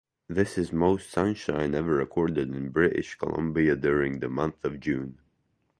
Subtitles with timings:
[0.27, 5.19] This is most sunshine ever recorded in British Columbia during the month of June.